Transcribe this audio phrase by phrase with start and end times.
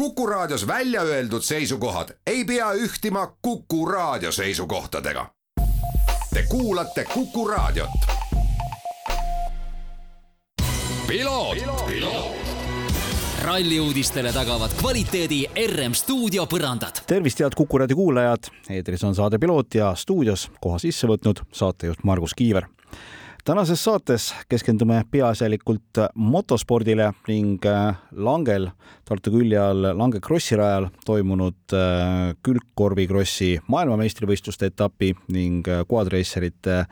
[0.00, 5.26] Kuku Raadios välja öeldud seisukohad ei pea ühtima Kuku Raadio seisukohtadega.
[6.34, 7.90] Te kuulate Kuku Raadiot.
[13.42, 17.04] ralli uudistele tagavad kvaliteedi RM stuudio põrandad.
[17.06, 22.04] tervist, head Kuku raadio kuulajad, eetris on saade Piloot ja stuudios koha sisse võtnud saatejuht
[22.04, 22.64] Margus Kiiver
[23.44, 28.68] tänases saates keskendume peaasjalikult motospordile ning äh, Langel,
[29.04, 36.84] Tartu külje all Lange Krossi rajal toimunud äh, külgkorvikrossi maailmameistrivõistluste etapi ning äh, quadracerite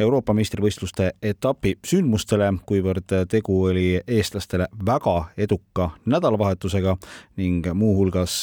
[0.00, 6.96] Euroopa meistrivõistluste etapi sündmustele, kuivõrd tegu oli eestlastele väga eduka nädalavahetusega
[7.38, 8.40] ning muuhulgas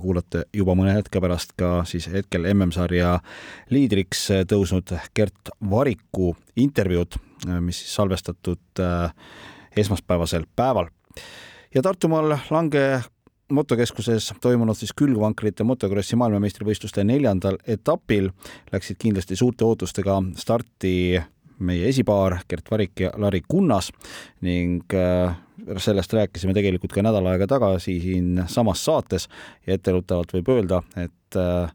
[0.00, 3.18] kuulate juba mõne hetke pärast ka siis hetkel MM-sarja
[3.68, 7.18] liidriks tõusnud Gert Variku intervjuud,
[7.60, 9.10] mis siis salvestatud äh,
[9.76, 10.88] esmaspäevasel päeval.
[11.74, 13.02] ja Tartumaal Lange
[13.52, 18.30] motokeskuses toimunud siis külgvankrite motokrossi maailmameistrivõistluste neljandal etapil
[18.72, 21.20] läksid kindlasti suurte ootustega starti
[21.58, 23.90] meie esipaar Gert Varik ja Lari Kunnas
[24.42, 25.36] ning äh,
[25.78, 29.28] sellest rääkisime tegelikult ka nädal aega tagasi siinsamas saates
[29.66, 31.70] ja etteruttavalt võib öelda, et äh,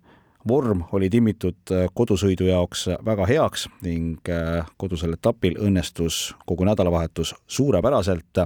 [0.49, 7.35] vorm oli timmitud äh, kodusõidu jaoks väga heaks ning äh, kodusel etapil õnnestus kogu nädalavahetus
[7.47, 8.41] suurepäraselt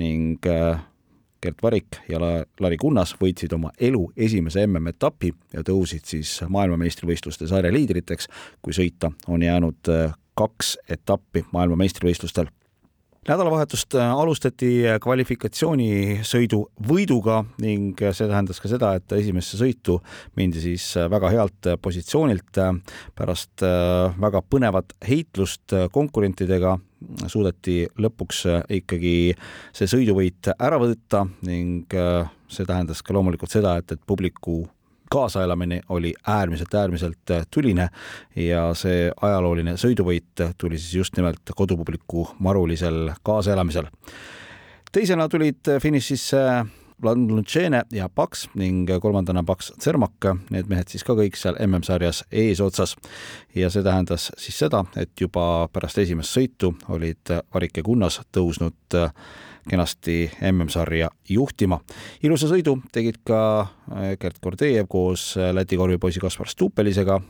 [0.00, 0.82] ning äh,
[1.44, 7.72] Gert Varik ja Lari Kunnas võitsid oma elu esimese MM-etapi ja tõusid siis maailmameistrivõistluste sarja
[7.72, 8.30] liidriteks,
[8.64, 9.92] kui sõita on jäänud
[10.40, 12.48] kaks etappi maailmameistrivõistlustel
[13.28, 19.98] nädalavahetust äh, alustati äh, kvalifikatsioonisõidu võiduga ning äh, see tähendas ka seda, et esimesse sõitu
[20.36, 22.60] mindi siis väga healt positsioonilt.
[23.14, 23.62] pärast
[24.20, 26.76] väga põnevat heitlust konkurentidega
[27.26, 28.44] suudeti lõpuks
[28.76, 29.34] ikkagi
[29.72, 31.92] see sõiduvõit ära võtta ning
[32.48, 34.64] see tähendas ka loomulikult seda, et, et publiku
[35.14, 37.88] kaasaelamine oli äärmiselt, äärmiselt äh, tuline
[38.36, 43.90] ja see ajalooline sõiduvõit tuli siis just nimelt kodupubliku marulisel kaasaelamisel.
[44.92, 46.46] teisena tulid finišisse
[47.02, 52.96] Lucene ja Paks ning kolmandana Paks Tsermak, need mehed siis ka kõik seal MM-sarjas eesotsas.
[53.54, 58.94] ja see tähendas siis seda, et juba pärast esimest sõitu olid Varik ja Kunnas tõusnud
[58.94, 59.10] äh,
[59.68, 61.80] kenasti MM-sarja juhtima.
[62.22, 67.20] ilusa sõidu tegid ka äh, Gert Kordejev koos äh, Läti korvipoisi Kaspar Stupelisega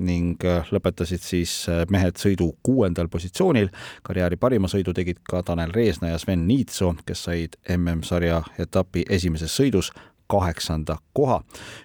[0.00, 1.54] ning äh, lõpetasid siis
[1.90, 3.70] mehed sõidu kuuendal positsioonil.
[4.02, 9.56] karjääri parima sõidu tegid ka Tanel Reesna ja Sven Niitso, kes said MM-sarja etapi esimeses
[9.56, 9.92] sõidus
[10.30, 11.40] kaheksanda koha.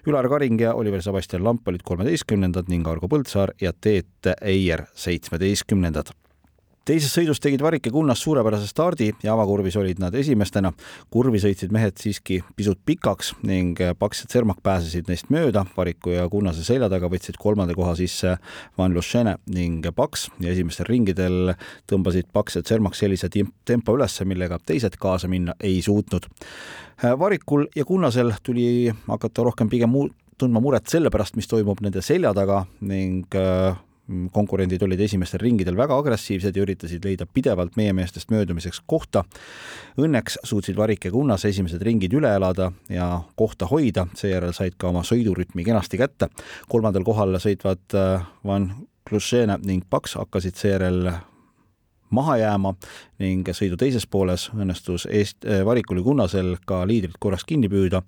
[0.06, 6.14] Ülar Karing ja Oliver Sebastian Lamp olid kolmeteistkümnendad ning Argo Põldsaar ja Teet Eier seitsmeteistkümnendad
[6.86, 10.72] teises sõidus tegid Varik ja Kunnas suurepärase stardi ja avakurvis olid nad esimestena.
[11.10, 15.64] kurvi sõitsid mehed siiski pisut pikaks ning Paks ja Tsermak pääsesid neist mööda.
[15.76, 18.36] Variku ja Kunnase selja taga võtsid kolmanda koha sisse
[18.78, 21.54] Van Luschene ning Paks ja esimestel ringidel
[21.90, 23.30] tõmbasid Paks ja Tsermak sellise
[23.64, 26.28] tempo üles, millega teised kaasa minna ei suutnud.
[27.18, 29.98] Varikul ja Kunnasel tuli hakata rohkem pigem
[30.38, 33.34] tundma muret selle pärast, mis toimub nende selja taga ning
[34.32, 39.24] konkurendid olid esimestel ringidel väga agressiivsed ja üritasid leida pidevalt meie meestest möödumiseks kohta.
[39.98, 44.92] Õnneks suutsid Varik ja Kunnas esimesed ringid üle elada ja kohta hoida, seejärel said ka
[44.92, 46.28] oma sõidurütmi kenasti kätte.
[46.68, 48.70] kolmandal kohal sõitvad äh, Van
[49.08, 51.10] Klušene ning Paks hakkasid seejärel
[52.10, 52.74] maha jääma
[53.18, 58.04] ning sõidu teises pooles õnnestus Eest-, äh, Varikul ja Kunnasel ka liidrit korraks kinni püüda,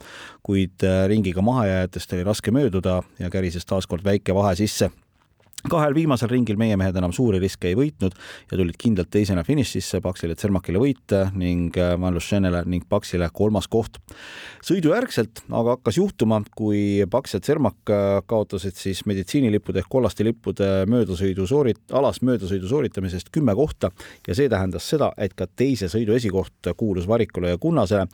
[0.47, 4.93] kuid äh, ringiga mahajääjatest oli raske mööduda ja kärises taas kord väike vahe sisse
[5.67, 9.99] kahel viimasel ringil meie mehed enam suuri riske ei võitnud ja tulid kindlalt teisena finišisse,
[10.05, 13.99] Paksile Tsermakile võit ning äh, Manlus Šenele ning Paksile kolmas koht.
[14.63, 20.71] sõidujärgselt aga hakkas juhtuma, kui Paks ja Tsermak äh, kaotasid siis meditsiinilippude ehk kollaste lippude
[20.91, 23.91] möödasõidu soorit-, alas möödasõidu sooritamisest kümme kohta
[24.29, 28.07] ja see tähendas seda, et ka teise sõidu esikoht kuulus Varikule ja Kunnasele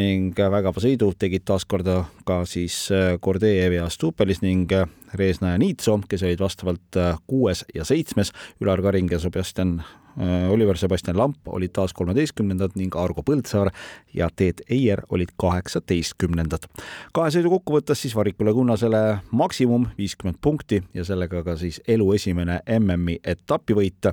[0.00, 1.92] ning vägeva sõidu tegid taaskord
[2.24, 2.86] ka siis
[3.20, 4.72] Kordejev äh, ja Stupelis ning
[5.14, 10.50] Reesna ja Niitso, kes olid vastavalt äh, kuues ja seitsmes, Ülar Karing ja Sebastian äh,
[10.50, 13.70] Oliver Sebastian Lamp olid taas kolmeteistkümnendad ning Argo Põldsaar
[14.14, 16.68] ja Teet Eier olid kaheksateistkümnendad.
[17.12, 22.60] kahe sõidu kokkuvõttes siis Varikule Kunnasele maksimum viiskümmend punkti ja sellega ka siis elu esimene
[22.78, 24.12] MM-i etapivõit.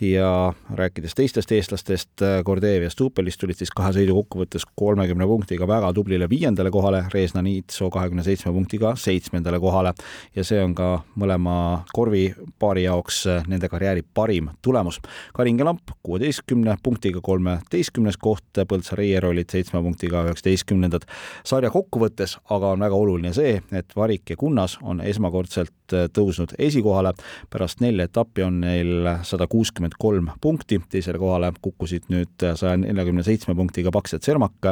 [0.00, 2.10] Ja rääkides teistest eestlastest,
[2.44, 7.42] Gordeev ja Stupelist tulid siis kahe sõidu kokkuvõttes kolmekümne punktiga väga tublile viiendale kohale, Reesna
[7.42, 9.94] Niitso kahekümne seitsme punktiga seitsmendale kohale
[10.34, 10.88] ja see on ka
[11.20, 11.56] mõlema
[11.94, 14.98] korvipaari jaoks nende karjääri parim tulemus.
[15.34, 21.06] Karin Kelamp kuueteistkümne punktiga kolmeteistkümnes koht, Põltsaar-Reier olid seitsme punktiga üheksateistkümnendad.
[21.44, 27.12] sarja kokkuvõttes aga on väga oluline see, et Varik ja Kunnas on esmakordselt tõusnud esikohale,
[27.50, 33.22] pärast nelja etappi on neil sada kuuskümmend kolm punkti, teisele kohale kukkusid nüüd saja neljakümne
[33.22, 34.70] seitsme punktiga Paks ja Tsermak,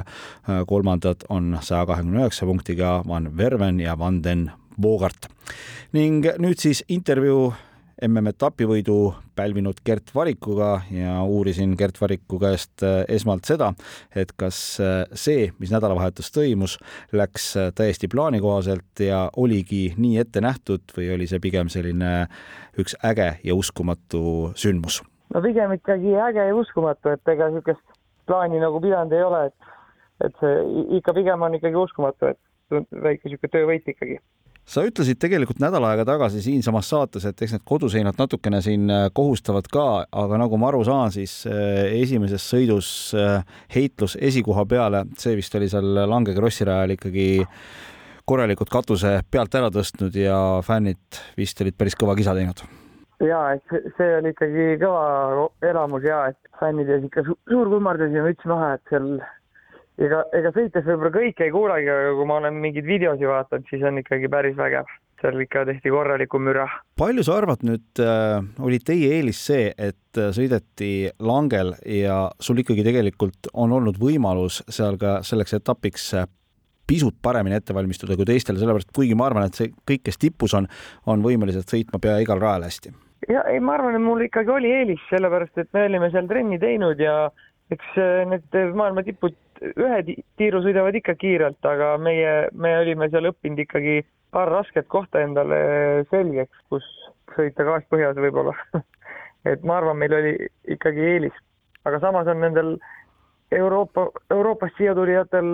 [0.67, 4.51] kolmandad on saja kahekümne üheksa punktiga Van Verven ja Van den
[4.81, 5.29] Bogart.
[5.93, 7.53] ning nüüd siis intervjuu
[8.03, 8.97] MM-etapivõidu
[9.39, 13.71] pälvinud Gert Varikuga ja uurisin Gert Variku käest äh, esmalt seda,
[14.17, 16.79] et kas äh, see, mis nädalavahetus toimus,
[17.15, 22.13] läks äh, täiesti plaani kohaselt ja oligi nii ette nähtud või oli see pigem selline
[22.79, 25.03] üks äge ja uskumatu sündmus?
[25.35, 30.27] no pigem ikkagi äge ja uskumatu, et ega niisugust plaani nagu pidanud ei ole, et
[30.27, 30.59] et see
[30.99, 34.19] ikka pigem on ikkagi uskumatu, et väike niisugune töövõit ikkagi
[34.69, 39.07] sa ütlesid tegelikult nädal aega tagasi siinsamas saates, et eks need koduseinad natukene siin äh,
[39.15, 43.43] kohustavad ka, aga nagu ma aru saan, siis äh, esimeses sõidus äh,
[43.75, 47.27] heitlus esikoha peale, see vist oli seal Lange Krossi rajal ikkagi
[48.29, 52.63] korralikult katuse pealt ära tõstnud ja fännid vist olid päris kõva kisa teinud.
[53.27, 58.23] ja et see oli ikkagi kõva elamus ja et fännid jäid ikka suur kummardus ja
[58.23, 59.17] müts maha, et seal
[60.01, 63.85] ega, ega sõites võib-olla kõike ei kuulegi, aga kui ma olen mingeid videosi vaadanud, siis
[63.89, 64.91] on ikkagi päris vägev.
[65.23, 66.67] seal ikka tehti korralikku müra.
[66.99, 72.59] palju sa arvad nüüd äh,, oli teie eelis see, et äh, sõideti langel ja sul
[72.59, 76.27] ikkagi tegelikult on olnud võimalus seal ka selleks etapiks äh,
[76.87, 80.57] pisut paremini ette valmistuda kui teistel, sellepärast kuigi ma arvan, et see kõik, kes tipus
[80.59, 80.67] on,
[81.07, 82.93] on võimelised sõitma pea igal rajal hästi.
[83.31, 86.59] ja ei, ma arvan, et mul ikkagi oli eelis, sellepärast et me olime seal trenni
[86.59, 87.31] teinud ja
[87.71, 93.29] eks äh, need maailma tipud ühe tiiru sõidavad ikka kiirelt, aga meie, me olime seal
[93.31, 94.01] õppinud ikkagi
[94.33, 95.59] paar rasket kohta endale
[96.11, 96.87] selgeks, kus
[97.37, 98.55] sõita gaas põhjas võib-olla.
[99.51, 100.35] Et ma arvan, meil oli
[100.71, 101.39] ikkagi eelis,
[101.89, 102.77] aga samas on nendel
[103.53, 105.49] Euroopa, Euroopast siia tulijatel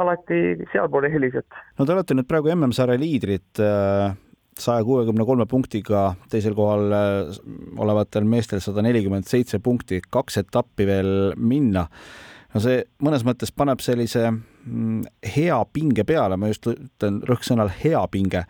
[0.00, 0.38] alati
[0.72, 1.46] sealpool eelised.
[1.78, 4.16] no te olete nüüd praegu MM-sarja liidrid äh,
[4.58, 7.36] saja kuuekümne kolme punktiga, teisel kohal äh,
[7.80, 11.86] olevatel meestel sada nelikümmend seitse punkti, kaks etappi veel minna
[12.56, 15.04] no see mõnes mõttes paneb sellise mm,
[15.36, 18.46] hea pinge peale, ma just ütlen rõhksõnal hea pinge.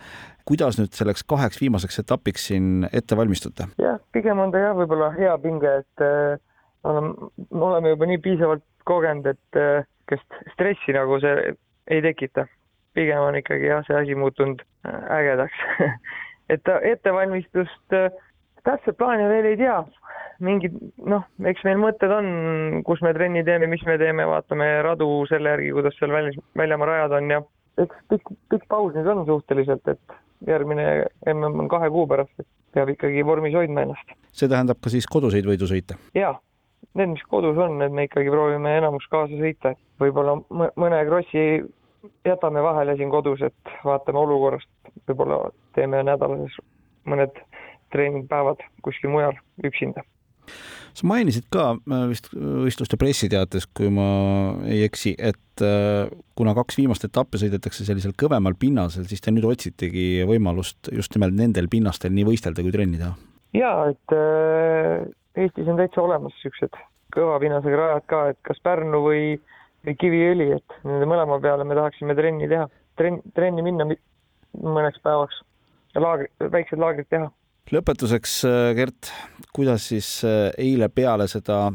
[0.46, 3.66] kuidas nüüd selleks kaheks viimaseks etapiks siin ette valmistute?
[3.82, 6.38] jah, pigem on ta jah, võib-olla hea pinge, et äh,
[6.86, 11.56] oleme, oleme juba nii piisavalt kogenud, et sihukest äh, stressi nagu see
[11.90, 12.46] ei tekita.
[12.94, 15.66] pigem on ikkagi jah, see asi muutunud äh, ägedaks
[16.54, 17.98] et ettevalmistust
[18.66, 19.78] täpset plaani veel ei tea,
[20.44, 20.76] mingid
[21.08, 22.28] noh, eks meil mõtted on,
[22.86, 26.90] kus me trenni teeme, mis me teeme, vaatame radu selle järgi, kuidas seal välis, väljamaa
[26.90, 27.42] rajad on ja
[27.82, 30.16] eks pikk, pikk paus nüüd on suhteliselt, et
[30.46, 34.16] järgmine mm on kahe kuu pärast, et peab ikkagi vormis hoidma ennast.
[34.32, 35.96] see tähendab ka siis koduseid võidusõite?
[36.16, 36.34] jaa,
[36.94, 41.46] need, mis kodus on, need me ikkagi proovime enamus kaasa sõita, võib-olla mõne krossi
[42.26, 44.70] jätame vahele siin kodus, et vaatame olukorrast,
[45.08, 45.46] võib-olla
[45.78, 46.58] teeme nädalases
[47.06, 47.40] mõned
[47.94, 50.04] treeningpäevad kuskil mujal üksinda.
[50.96, 54.08] Sa mainisid ka äh, vist võistluste pressiteates, kui ma
[54.64, 59.44] ei eksi, et äh, kuna kaks viimast etappi sõidetakse sellisel kõvemal pinnasel, siis te nüüd
[59.48, 63.12] otsitegi võimalust just nimelt nendel pinnastel nii võistelda kui trenni teha?
[63.56, 65.06] jaa, et äh,
[65.36, 66.78] Eestis on täitsa olemas niisugused
[67.12, 69.36] kõva pinnasega rajad ka, et kas Pärnu või,
[69.84, 73.88] või Kiviõli, et nende mõlema peale me tahaksime trenni teha, trenn, trenni minna
[74.56, 75.42] mõneks päevaks
[75.94, 77.28] ja laagri, väiksed laagrid teha
[77.75, 79.11] lõpetuseks, äh, Gert,
[79.54, 81.73] kuidas siis äh, eile peale seda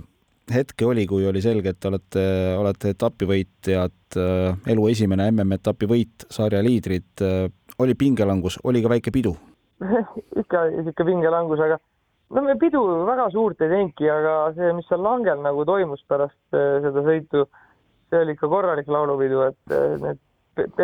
[0.52, 2.24] hetke oli, kui oli selge, et te olete,
[2.60, 7.24] olete etapivõitjad, äh, elu esimene MM-etapi võit, sarja liidrid,
[7.82, 9.34] oli pingelangus, oli ka väike pidu?
[10.42, 11.80] Ikka niisugune pingelangus, aga
[12.32, 16.40] no me pidu väga suurt ei teinudki, aga see, mis seal langel nagu toimus pärast
[16.56, 17.48] seda sõitu,
[18.12, 20.22] see oli ikka korralik laulupidu, et need,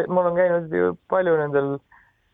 [0.10, 1.78] ma olen käinud ju palju nendel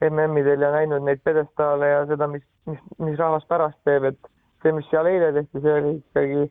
[0.10, 4.32] MM-idel ja näinud neid pjedestaale ja seda, mis mis, mis rahvas pärast teeb, et
[4.64, 6.44] see, mis seal eile tehti, see oli ikkagi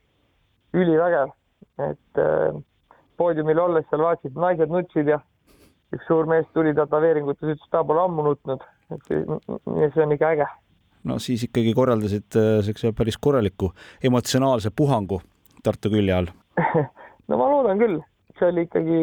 [0.83, 1.33] ülivägev.
[1.83, 2.57] et äh,
[3.21, 5.21] poodiumil olles seal vaatasid, naised nutsid ja
[5.93, 9.23] üks suur mees tuli tätoveeringutes, ütles, ta pole ammu nutnud, et see,
[9.95, 10.49] see on ikka äge.
[11.09, 13.73] no siis ikkagi korraldasid äh, siukse päris korraliku
[14.05, 15.23] emotsionaalse puhangu
[15.63, 16.33] Tartu külje all.
[17.31, 18.01] No ma loodan küll,
[18.37, 18.97] see oli ikkagi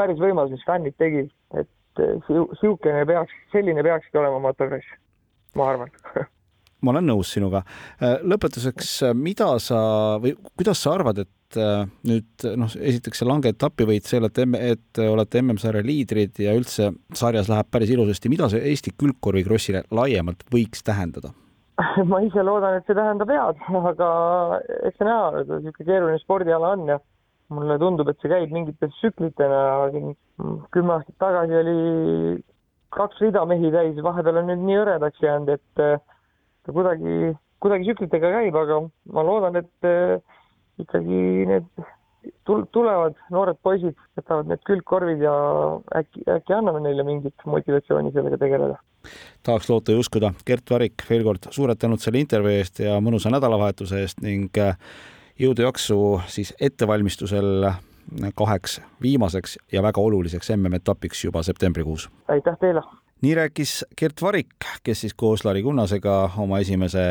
[0.00, 1.28] päris võimas, mis fännid tegid,
[1.60, 4.88] et äh, siukene peaks, selline peakski olema motokross
[5.58, 5.92] ma arvan
[6.84, 7.62] ma olen nõus sinuga.
[8.00, 9.78] lõpetuseks, mida sa
[10.22, 11.58] või kuidas sa arvad, et
[12.04, 17.48] nüüd noh, esiteks see lange etapivõit, see, et, et olete MM-sarja liidrid ja üldse sarjas
[17.48, 21.32] läheb päris ilusasti, mida see Eesti külgkorvikrossile laiemalt võiks tähendada?
[22.10, 24.08] ma ise loodan, et see tähendab head, aga
[24.90, 26.98] eks see näha, niisugune keeruline spordiala on ja
[27.54, 29.62] mulle tundub, et see käib mingite tsüklitena,
[30.74, 31.78] kümme aastat tagasi oli
[32.94, 35.82] kaks rida mehi täis, vahepeal on nüüd nii hõredaks jäänud, et
[36.64, 38.80] ta kuidagi, kuidagi tsüklitega käib, aga
[39.16, 40.16] ma loodan, et äh,
[40.82, 41.20] ikkagi
[41.50, 41.68] need
[42.72, 45.34] tulevad noored poisid, võtavad need külgkorvid ja
[46.00, 48.80] äkki, äkki anname neile mingit motivatsiooni sellega tegeleda
[49.44, 50.30] tahaks loota ja uskuda.
[50.48, 54.78] Gert Varik, veel kord suured tänud selle intervjuu eest ja mõnusa nädalavahetuse eest ning äh,
[55.40, 55.98] jõudu-jaksu
[56.32, 57.66] siis ettevalmistusel
[58.34, 62.10] kaheks viimaseks ja väga oluliseks MM-etapiks juba septembrikuus.
[62.28, 62.82] aitäh teile!
[63.24, 67.04] nii rääkis Gert Varik, kes siis koos Lari Kunnasega oma esimese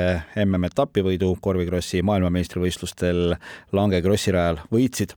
[0.45, 3.33] MM-etapivõidu korvikrossi maailmameistrivõistlustel
[3.73, 5.15] Lange Krossi rajal võitsid.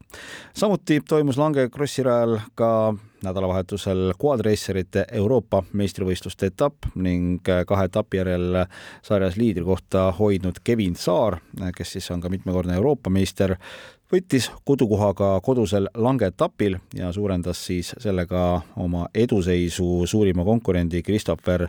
[0.57, 2.95] samuti toimus Lange Krossi rajal ka
[3.27, 8.63] nädalavahetusel quadracerite Euroopa meistrivõistluste etapp ning kahe etapi järel
[9.03, 11.41] sarjas liidrikohta hoidnud Kevin Saar,
[11.77, 13.57] kes siis on ka mitmekordne Euroopa meister,
[14.13, 21.67] võttis kodukohaga kodusel langeetapil ja suurendas siis sellega oma eduseisu suurima konkurendi Christopher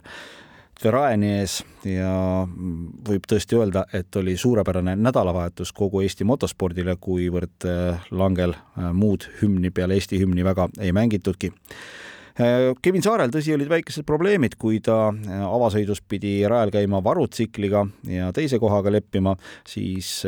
[0.83, 1.61] Verraeni ees.
[1.87, 2.11] Ja
[3.07, 9.25] võib tõesti öelda, et oli suurepärane nädalavahetus kogu Eesti motospordile, kuivõrd äh, langel äh, muud
[9.41, 11.49] hümni peale Eesti hümni väga ei mängitudki.
[12.37, 15.07] Äh, Kevin Saarel, tõsi, olid väikesed probleemid, kui ta
[15.49, 19.33] avasõidus pidi rajal käima varutsikliga ja teise kohaga leppima,
[19.65, 20.19] siis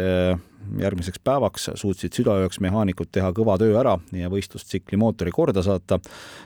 [0.79, 5.99] järgmiseks päevaks suutsid südaööks mehaanikud teha kõva töö ära ja võistlustsikli mootori korda saata,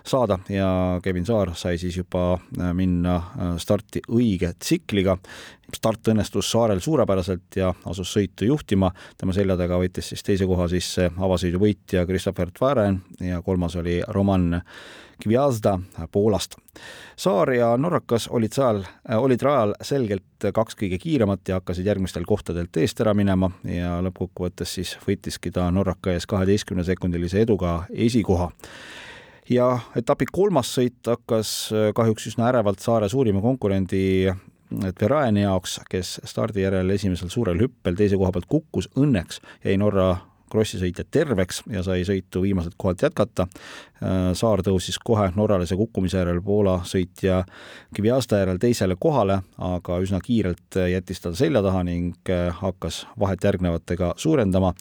[0.06, 0.68] saada ja
[1.04, 5.18] Kevin Saar sai siis juba äh, minna äh, starti õige tsikliga.
[5.74, 10.68] start õnnestus Saarel suurepäraselt ja asus sõitu juhtima, tema selja taga võttis siis teise koha
[10.68, 14.62] sisse avasõidu võitja Christopher Tvaren ja kolmas oli Roman
[15.24, 15.80] Gviazda
[16.12, 16.63] Poolast.
[17.20, 18.82] Saar ja norrakas olid seal,
[19.18, 24.74] olid rajal selgelt kaks kõige kiiremat ja hakkasid järgmistel kohtadelt eest ära minema ja lõppkokkuvõttes
[24.80, 28.50] siis võitiski ta norraka ees kaheteistkümnesekundilise eduga esikoha.
[29.50, 34.34] Ja etapi kolmas sõit hakkas kahjuks üsna ärevalt saare suurima konkurendi
[34.74, 40.16] Verraeni jaoks, kes stardi järel esimesel suurel hüppel teise koha pealt kukkus, õnneks jäi Norra
[40.54, 43.48] Krossi sõitja terveks ja sai sõitu viimaselt kohalt jätkata.
[44.04, 47.42] Äh, Saar tõusis kohe norralase kukkumise järel Poola sõitja
[47.96, 53.44] Kivjasta järel teisele kohale, aga üsna kiirelt jättis ta selja taha ning äh, hakkas vahet
[53.44, 54.74] järgnevatega suurendama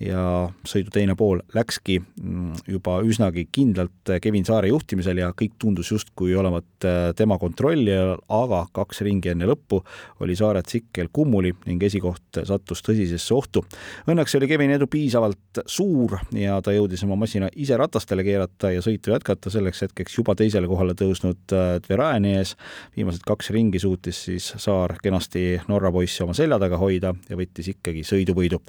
[0.00, 0.22] ja
[0.68, 6.34] sõidu teine pool läkski mm, juba üsnagi kindlalt Kevin Saare juhtimisel ja kõik tundus justkui
[6.36, 9.80] olevat äh, tema kontrolli all, aga kaks ringi enne lõppu
[10.24, 13.62] oli Saare tsikkel kummuli ning esikoht sattus tõsisesse ohtu.
[14.10, 18.84] Õnneks oli Kevini edu piisavalt suur ja ta jõudis oma masina ise ratastele keerata ja
[18.84, 22.52] sõitu jätkata selleks hetkeks juba teisele kohale tõusnud äh, Tveraeni ees.
[22.96, 27.72] viimased kaks ringi suutis siis Saar kenasti Norra poissi oma selja taga hoida ja võttis
[27.72, 28.60] ikkagi sõiduvõidu.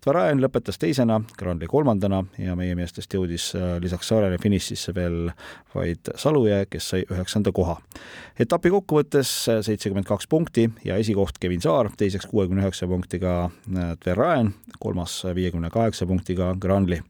[0.00, 5.32] Tveraen lõpetas lõpetas teisena, Granli kolmandana ja meie meestest jõudis äh, lisaks Saarele finišisse veel
[5.74, 7.80] vaid Salujõe, kes sai üheksanda koha.
[8.38, 14.52] etapi kokkuvõttes äh, seitsekümmend kaks punkti ja esikoht Kevin Saar, teiseks kuuekümne üheksa punktiga äh,
[14.78, 17.00] kolmas viiekümne kaheksa punktiga Granli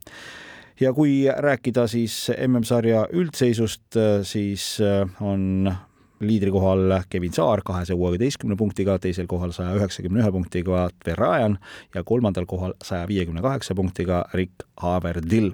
[0.81, 4.79] ja kui rääkida siis MM-sarja üldseisust, siis
[5.21, 5.75] on
[6.21, 11.59] liidrikohal Kevin Saar kahesaja kuueteistkümne punktiga, teisel kohal saja üheksakümne ühe punktiga Verrajan
[11.95, 15.53] ja kolmandal kohal saja viiekümne kaheksa punktiga Rick Haverdill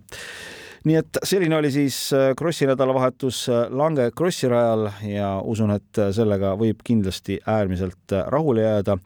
[0.87, 5.99] nii et selline oli siis äh, Krossi nädalavahetus äh, Lange Krossi rajal ja usun, et
[5.99, 8.99] äh, sellega võib kindlasti äärmiselt rahule jääda.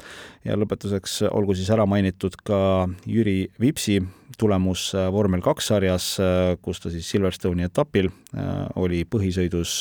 [0.44, 4.00] ja lõpetuseks olgu siis ära mainitud ka Jüri Vipsi
[4.38, 6.06] tulemus vormel kaks sarjas,
[6.62, 8.10] kus ta siis Silverstone'i etapil
[8.78, 9.74] oli põhisõidus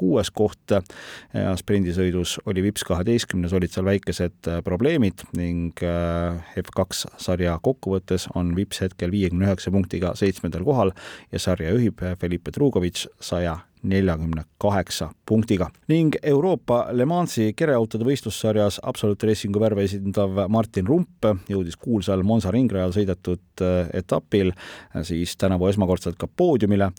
[0.00, 0.76] kuues koht
[1.60, 9.14] sprindisõidus oli Vips kaheteistkümnes, olid seal väikesed probleemid ning F2 sarja kokkuvõttes on Vips hetkel
[9.14, 10.92] viiekümne üheksa punktiga seitsmendal kohal
[11.32, 18.80] ja sarja juhib Felipe Drugovitš saja neljakümne kaheksa punktiga ning Euroopa Le Mansi kereautode võistlussarjas
[18.82, 25.36] Absolute Racingu värve esindav Martin Rump jõudis kuulsal Monza ringrajal sõidetud äh, etapil äh, siis
[25.40, 26.90] tänavu esmakordselt ka poodiumile.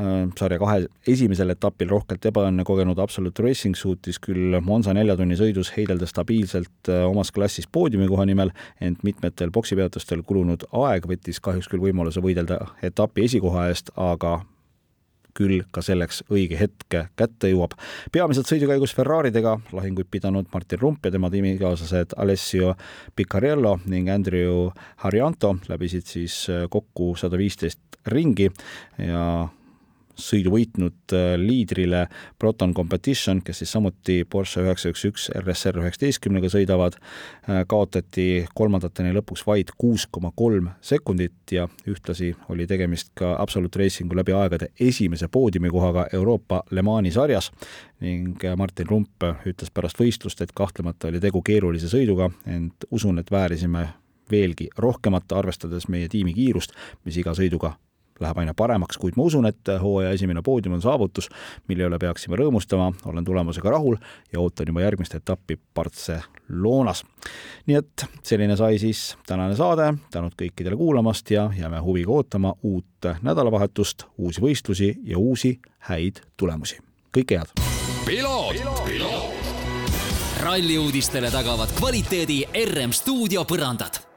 [0.00, 5.38] Äh, sarja kahe esimesel etapil rohkelt ebaõnne kogenud Absolute Racing suutis küll Monza nelja tunni
[5.38, 11.84] sõidus heidelda stabiilselt omas klassis poodiumikoha nimel, ent mitmetel poksipeatustel kulunud aeg võttis kahjuks küll
[11.84, 14.40] võimaluse võidelda etapi esikoha eest, aga
[15.36, 17.76] küll ka selleks õige hetk kätte jõuab.
[18.12, 22.74] peamiselt sõidukäigus Ferraridega lahinguid pidanud Martin Rump ja tema tiimikaaslased Alessio
[23.16, 24.70] Piccarello ning Andrew
[25.04, 28.50] Harjanto läbisid siis kokku sada viisteist ringi
[28.98, 29.48] ja
[30.18, 32.06] sõidu võitnud äh, liidrile
[32.38, 36.98] Proton Competition, kes siis samuti Porsche üheksa üks üks RSR üheksateistkümnega sõidavad,
[37.48, 43.82] äh, kaotati kolmandateni lõpuks vaid kuus koma kolm sekundit ja ühtlasi oli tegemist ka Absolute
[43.82, 47.50] Racingu läbi aegade esimese poodiumikohaga Euroopa Le Mani sarjas
[48.00, 53.18] ning äh, Martin Rump ütles pärast võistlust, et kahtlemata oli tegu keerulise sõiduga, ent usun,
[53.22, 53.88] et väärisime
[54.32, 57.74] veelgi rohkemat, arvestades meie tiimi kiirust, mis iga sõiduga
[58.20, 61.28] läheb aina paremaks, kuid ma usun, et hooaja esimene poodium on saavutus,
[61.68, 63.96] mille üle peaksime rõõmustama, olen tulemusega rahul
[64.32, 67.04] ja ootan juba järgmist etappi Barcelonas.
[67.66, 73.10] nii et selline sai siis tänane saade, tänud kõikidele kuulamast ja jääme huviga ootama uut
[73.22, 76.78] nädalavahetust, uusi võistlusi ja uusi häid tulemusi.
[77.18, 77.48] kõike head!
[80.42, 84.11] ralli uudistele tagavad kvaliteedi RM stuudio põrandad